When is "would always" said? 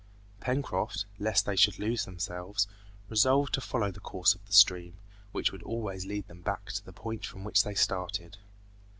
5.51-6.07